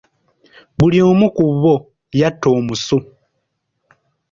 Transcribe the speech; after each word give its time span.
Buli 0.77 0.97
omu 1.09 1.27
ku 1.35 1.43
bo 1.61 1.73
yatta 2.19 2.47
omusu. 2.57 2.97